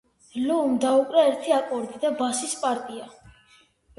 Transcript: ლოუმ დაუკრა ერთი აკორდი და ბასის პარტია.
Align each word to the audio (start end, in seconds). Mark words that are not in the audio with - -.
ლოუმ 0.43 0.71
დაუკრა 0.85 1.25
ერთი 1.31 1.53
აკორდი 1.57 2.01
და 2.05 2.11
ბასის 2.21 2.57
პარტია. 2.65 3.05